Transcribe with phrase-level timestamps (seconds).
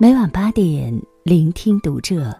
[0.00, 2.32] 每晚八点，聆听读者。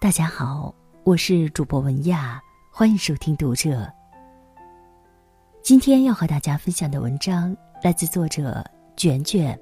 [0.00, 0.72] 大家好，
[1.02, 2.40] 我是主播文亚，
[2.70, 3.92] 欢迎收听读者。
[5.64, 8.64] 今天要和大家分享的文章来自作者
[8.96, 9.58] 卷卷。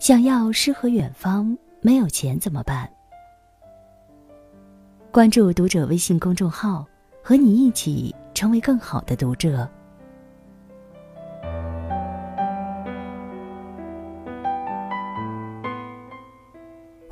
[0.00, 2.90] 想要诗和远方，没有钱怎么办？
[5.12, 6.84] 关注读者微信公众号，
[7.22, 9.70] 和你一起成为更好的读者。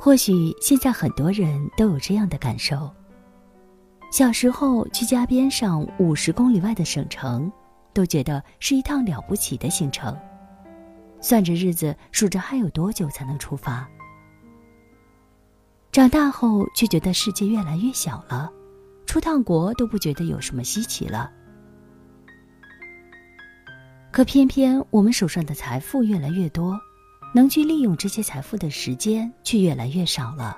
[0.03, 2.93] 或许现在很多人都有这样的感受：
[4.11, 7.49] 小时候去家边上五十公里外的省城，
[7.93, 10.13] 都觉得是一趟了不起的行程，
[11.21, 13.89] 算着日子，数着还有多久才能出发。
[15.89, 18.51] 长大后却觉得世界越来越小了，
[19.05, 21.31] 出趟国都不觉得有什么稀奇了。
[24.11, 26.77] 可偏偏我们手上的财富越来越多。
[27.33, 30.55] 能去利用这些财富的时间却越来越少了。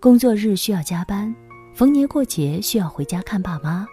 [0.00, 1.32] 工作日需要加班，
[1.74, 3.86] 逢年过节需要回家看爸妈，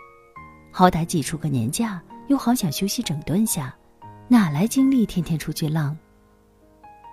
[0.71, 3.73] 好歹挤出个年假，又好想休息整顿下，
[4.27, 5.95] 哪来精力天天出去浪？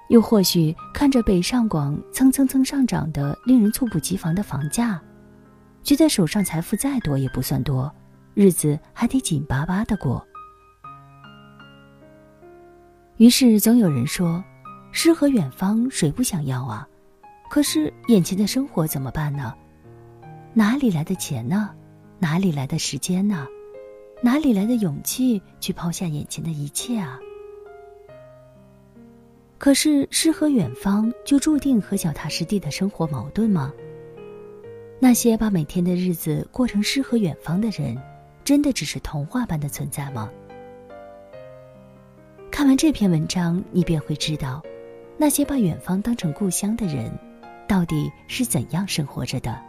[0.08, 4.98] 又或许看着北上广蹭蹭蹭上涨的令人猝不及防的房价，
[5.82, 7.94] 觉得手上财富再多也不算多，
[8.32, 10.26] 日子还得紧巴巴的过。
[13.18, 14.44] 于是总有人说
[14.92, 16.86] ：“诗和远方，谁不想要啊？
[17.48, 19.54] 可是眼前的生活怎么办呢？
[20.52, 21.70] 哪里来的钱呢？
[22.18, 23.46] 哪里来的时间呢？
[24.22, 27.18] 哪里来的勇气去抛下眼前的一切啊？”
[29.56, 33.72] 可是诗和远方就注定和脚踏实地的生活矛盾吗？
[35.00, 37.96] 那些把每天的日子过成诗和远方的人，
[38.44, 40.30] 真的只是童话般的存在吗？
[42.50, 44.62] 看完这篇文章，你便会知道，
[45.18, 47.12] 那些把远方当成故乡的人，
[47.68, 49.60] 到底是怎样生活着的。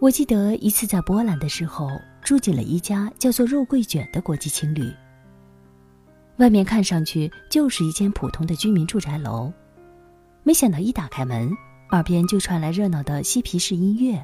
[0.00, 1.88] 我记得一次在波兰的时候，
[2.22, 4.92] 住进了一家叫做“肉桂卷”的国际青旅。
[6.36, 9.50] 外面看上去就是一间普通的居民住宅楼，
[10.42, 11.50] 没想到一打开门，
[11.92, 14.22] 耳边就传来热闹的嬉皮士音乐。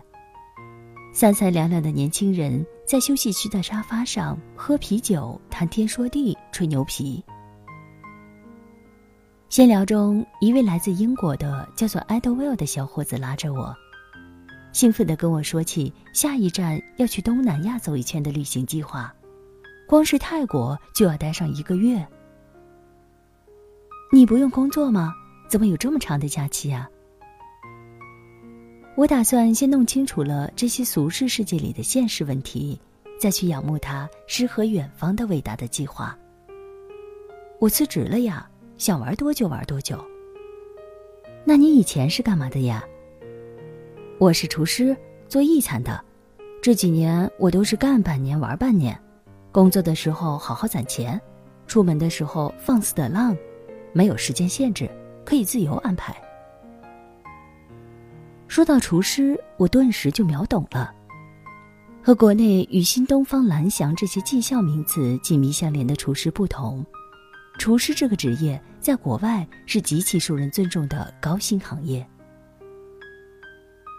[1.13, 7.23] 三三两两的年轻人在休息区的沙发上喝啤酒、谈天说地、吹牛皮。
[9.49, 13.75] 闲聊中，一位来自英国的叫做艾德威尔的小伙子拉着我，
[14.73, 19.13] 兴奋地跟我说起下一站要去东南亚走一圈的旅行计划，
[19.89, 22.07] 光是泰国就要待上一个月。
[24.13, 25.13] 你不用工作吗？
[25.49, 26.89] 怎么有这么长的假期啊？
[29.01, 32.79] 我打算先弄清楚了这些俗世世界里的现实问题，
[33.19, 36.15] 再去仰慕他诗和远方的伟大的计划。
[37.59, 38.47] 我辞职了呀，
[38.77, 40.05] 想玩多久玩多久。
[41.47, 42.85] 那你以前是干嘛的呀？
[44.19, 44.95] 我是厨师，
[45.31, 45.99] 做意餐的。
[46.61, 48.95] 这几年我都是干半年玩半年，
[49.51, 51.19] 工作的时候好好攒钱，
[51.67, 53.35] 出门的时候放肆的浪，
[53.95, 54.91] 没有时间限制，
[55.25, 56.15] 可以自由安排。
[58.51, 60.93] 说到厨师，我顿时就秒懂了。
[62.03, 66.85] 和国内与新东方、蓝翔这些技校名词紧密相连的厨师不同，
[67.61, 72.05] 厨师这个职业在国外是极其受人尊重的高薪行业。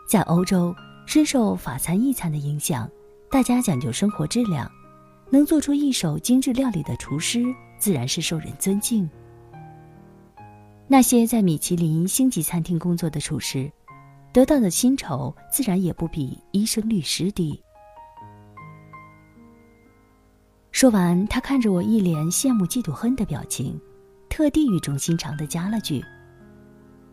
[0.06, 0.76] 在欧洲，
[1.06, 2.92] 深受法餐、意餐的影响，
[3.30, 4.70] 大家讲究生活质量，
[5.30, 7.42] 能做出一手精致料理的厨师
[7.80, 9.10] 自然是受人尊敬。
[10.90, 13.72] 那些在米其林星级餐厅工作的厨师。
[14.34, 17.62] 得到的薪酬自然也不比医生、律师低。
[20.72, 23.80] 说完，他看着我一脸羡慕、嫉妒、恨的表情，
[24.30, 26.04] 特地语重心长的加了句：“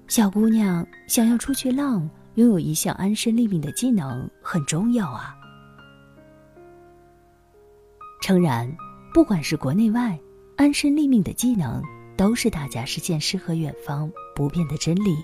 [0.07, 5.35] 小姑娘想要出去浪，拥有一项安身立命的技能很重要啊。”
[8.23, 8.73] 诚然，
[9.13, 10.19] 不管是国内外，
[10.57, 11.83] 安身立命的技能
[12.17, 15.17] 都是大家实现诗和远方不变的真理。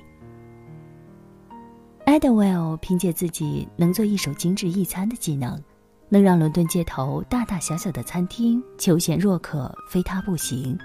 [2.14, 5.60] Edwell 凭借自己能做一手精致一餐的技能，
[6.08, 10.78] 能让伦敦街头大大小小的餐厅求贤若渴，非他不行，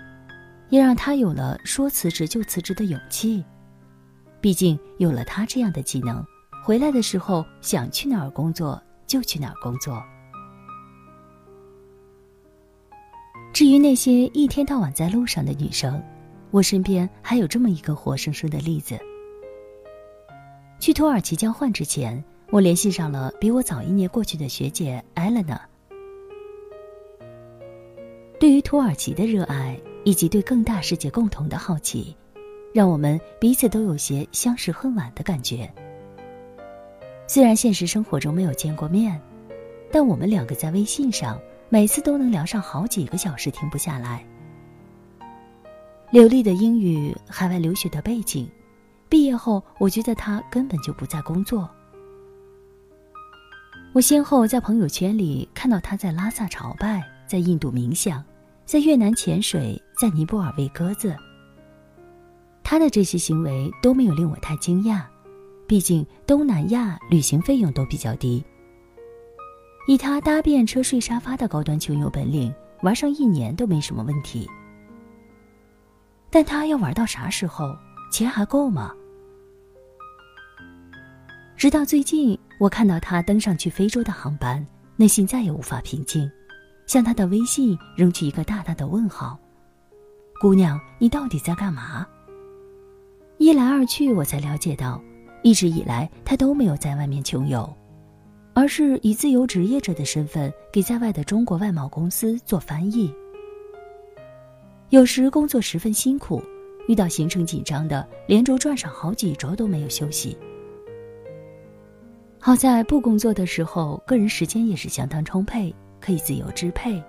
[0.69, 3.45] 也让他有了说辞职就辞职的勇气。
[4.41, 6.25] 毕竟有了他这样的技能，
[6.63, 10.01] 回来的时候想去哪儿工作就去哪儿工作。
[13.53, 16.03] 至于那些一天到晚在路上的女生，
[16.49, 18.97] 我身边还有这么一个活生生的例子。
[20.79, 25.59] 去土耳其交换之前，我联系上了比我早一年过去的学姐艾 n 娜。
[28.39, 32.15] 对于土耳其的热爱以及对更大世界共同的好奇，
[32.73, 35.69] 让我们彼此都有些相识恨晚的感觉。
[37.27, 39.21] 虽然现实生活中没有见过面，
[39.91, 41.37] 但我们两个在微信上
[41.67, 44.25] 每次都能聊上好几个小时，停不下来。
[46.09, 48.49] 流利的英语，海外留学的背景，
[49.09, 51.67] 毕业后我觉得他根本就不在工作。
[53.91, 58.23] 我先后在朋友圈里看到他在拉萨朝拜，在印度冥想，
[58.65, 61.15] 在越南潜水，在尼泊尔喂鸽子。
[62.63, 65.01] 他的这些行为都没有令我太惊讶，
[65.65, 68.45] 毕竟东南亚旅行费用都比较低。
[69.88, 72.53] 以他搭便车睡沙发的高端穷游本领，
[72.83, 74.47] 玩上一年都没什么问题。
[76.29, 77.75] 但他要玩到啥时候？
[78.11, 78.91] 钱还够吗？
[81.59, 84.65] 直到最近，我看到他登上去非洲的航班，
[84.95, 86.31] 内心再也无法平静，
[86.88, 89.38] 向他的微信扔去一个大大的问号
[90.39, 92.07] ：“姑娘，你到底在干嘛？”
[93.39, 95.03] 一来二去，我才了解到，
[95.44, 97.69] 一直以来他都没有在外面穷游，
[98.53, 103.13] 而是以自由职业者的身份给在外的中国外贸公司做翻译。
[104.91, 106.41] 有时工作十分辛苦，
[106.88, 110.38] 遇到行程紧张的，连轴转上好几周都没有休息。
[112.39, 117.01] 好在不工作的时候，个人时间也是相当充沛，可以自由支配。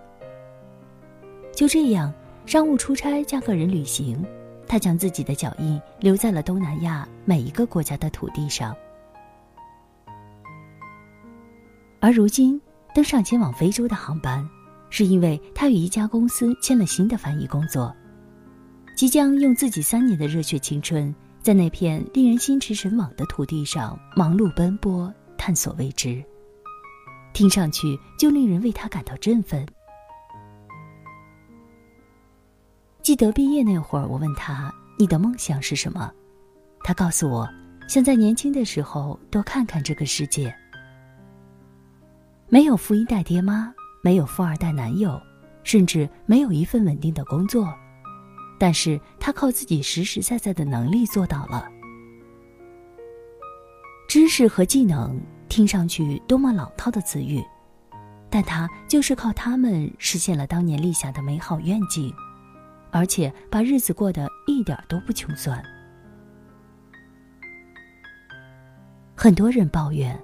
[1.54, 2.12] 就这样，
[2.46, 4.24] 商务出差加个人旅行，
[4.66, 8.74] 他将自己的脚印留在了东南亚每一个国家的土地上。
[12.00, 12.60] 而如今，
[12.94, 14.46] 登上前往非洲的航班。
[14.92, 17.94] 是因为他与一家公司签了新的翻译工作，
[18.96, 26.22] 即将用自己三年的热血青春，在那片令人心驰神往的土地上忙碌奔波，探索未知。
[27.32, 29.66] 听上去就令人为他感到振奋。
[33.00, 36.12] 记得毕业那会儿，我问他：“你的梦想是什么？”
[36.84, 37.48] 他告诉我
[37.88, 40.54] ：“想在年轻的时候多看看这个世界。”
[42.50, 43.72] 没有富一代爹妈。
[44.02, 45.20] 没有富二代男友，
[45.62, 47.68] 甚至没有一份稳定的工作，
[48.58, 51.68] 但是他靠自己实实在在的能力做到了。
[54.10, 55.16] 知识和技能
[55.48, 57.40] 听上去多么老套的词语，
[58.28, 62.12] 但他就是靠他们实现了当年立下的美好愿景，
[62.90, 65.62] 而且把日子过得一点都不穷酸。
[69.14, 70.20] 很多人抱怨，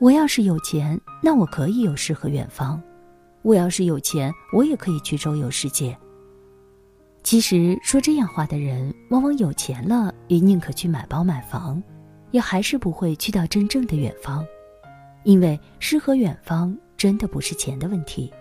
[0.00, 2.82] 我要是有钱，那我可以有诗和远方。
[3.42, 5.96] 我要是有钱，我也可以去周游世界。
[7.22, 11.80] 其实说这样话的人，往往有钱了也宁可去买包买房，
[12.30, 14.46] 也还是不会去到真正的远方，
[15.24, 18.32] 因为诗和远方真的不是钱的问题。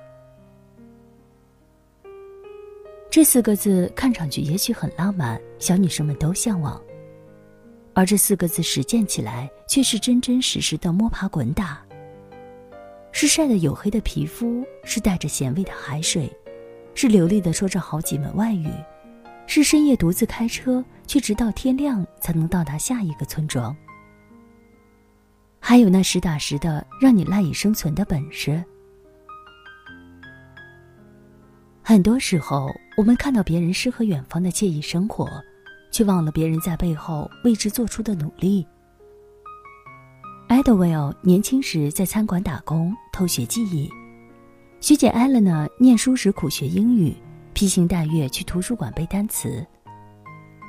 [3.10, 6.80] 这四个字看上去也许很浪漫，小女生们都向往，
[7.94, 11.84] 而这四个字实践起来却是真真实实的摸爬滚打。
[13.12, 16.32] 是晒得黝黑的皮肤，是带着咸味的海水，
[16.94, 18.70] 是流利的说着好几门外语，
[19.51, 23.76] 是深夜独自开车，却直到天亮才能到达下一个村庄。
[25.59, 28.64] 还有那实打实的让你赖以生存的本事。
[31.81, 35.28] 很多时候，我们看到别人诗和远方的惬意生活，
[35.92, 38.64] 却忘了别人在背后为之做出的努力。
[40.47, 43.90] Edwell 年轻时在餐馆打工偷学技艺，
[44.80, 47.16] 学姐 Elena 念书时苦学英语，
[47.59, 49.68] 披星戴月去图书馆背单词，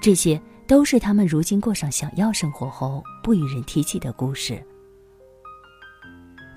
[0.03, 4.61] 这些都是他们如今过上想要生活后不与人提起的故事。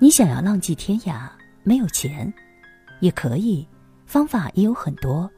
[0.00, 1.30] 你想要浪迹天涯，
[1.62, 2.34] 没有钱，
[2.98, 3.64] 也可以，
[4.06, 5.30] 方法也有很多。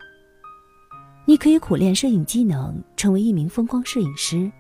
[1.26, 4.50] 你可以苦练摄影技能，成为一名风光摄影师。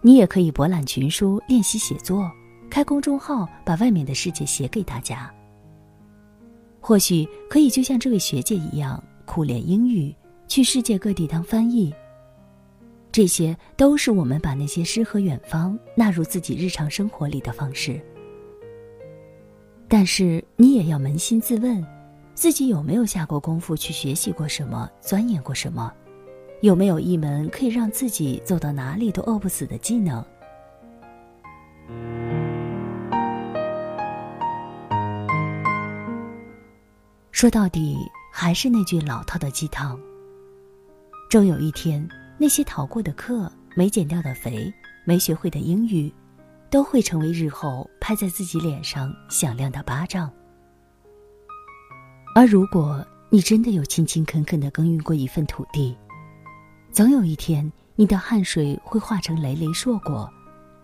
[0.00, 2.32] 你也可以博览群书，练习写作，
[2.70, 5.30] 开公众号，把外面的世界写给大家。
[6.80, 8.98] 或许可以就像这位学姐一样，
[9.30, 10.12] 苦练英语，
[10.48, 11.94] 去世界各地当翻译。
[13.12, 18.00] 这些都是我们把那些诗和远方纳入自己日常生活里的方式。
[19.86, 21.86] 但是你也要扪心自问，
[22.34, 25.92] 自己有没有下过功夫去学习过什么，钻研过什么？
[26.60, 30.24] 有没有一门可以让自己走到哪里都饿不死的技能？
[37.30, 37.96] 说到底，
[38.30, 39.98] 还是那句老套的鸡汤。
[41.28, 42.08] 终有一天，
[42.38, 44.72] 那些逃过的课、没减掉的肥、
[45.04, 46.12] 没学会的英语，
[46.70, 50.30] 都会成为日后拍在自己脸上响亮的巴掌。
[52.34, 55.96] 而如果你真的有勤勤恳恳的耕耘过一份土地，
[56.92, 60.28] 总有一天，你的汗水会化成累累硕果，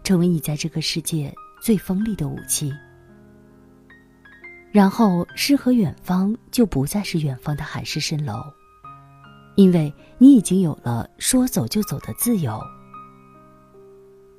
[0.04, 2.72] 成为你在这个世界最锋利的武器。
[4.76, 8.34] 然后，诗和远方就不再是远方的海市蜃楼，
[9.54, 12.60] 因为你已经有了说走就走的自由。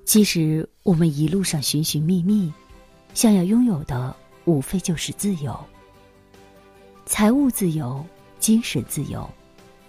[0.05, 2.53] 其实，我们一路上寻寻觅觅，
[3.15, 4.15] 想要拥有的
[4.45, 5.59] 无非就是自由。
[7.07, 8.05] 财务自由、
[8.37, 9.27] 精神自由、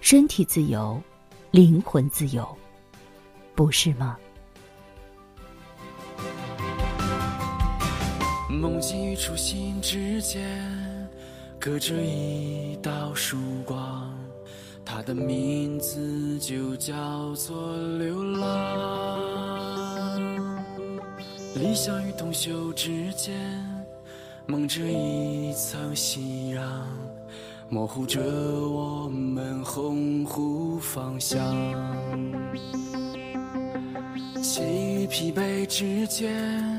[0.00, 0.98] 身体自由、
[1.50, 2.48] 灵魂自由，
[3.54, 4.16] 不是吗？
[8.58, 10.42] 梦境与初心之间，
[11.60, 14.12] 隔着一道曙光，
[14.84, 20.18] 它的名字就叫做流浪。
[21.54, 23.32] 理想与同修之间，
[24.46, 26.84] 蒙着一层夕阳，
[27.68, 31.38] 模糊着我们鸿鹄方向。
[34.42, 36.77] 情与疲惫之间。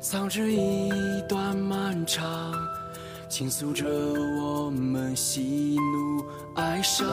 [0.00, 0.90] 藏着一
[1.28, 2.52] 段漫长，
[3.28, 3.84] 倾诉着
[4.40, 6.24] 我们喜怒
[6.54, 7.06] 哀伤。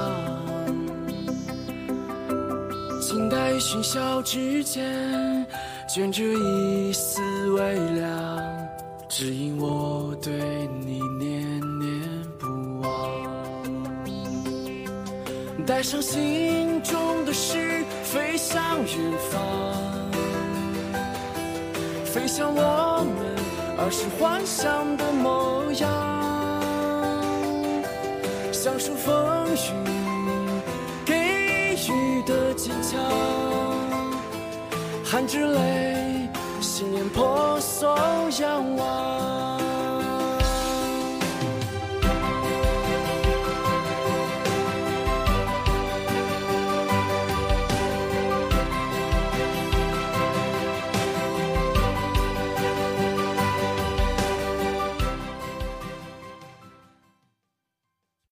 [3.02, 5.46] 静待喧嚣之间，
[5.94, 8.68] 卷着一丝微凉，
[9.10, 10.34] 指引我对
[10.80, 12.02] 你念念
[12.38, 13.12] 不忘。
[15.66, 19.42] 带上心中的诗，飞向远方。
[22.16, 23.36] 飞向我们
[23.78, 25.84] 儿时幻想的模样，
[28.54, 29.58] 享受风雨
[31.06, 31.14] 给
[31.92, 33.04] 予的坚强，
[35.04, 36.30] 含着泪，
[36.62, 37.98] 信念婆娑
[38.40, 39.65] 仰望。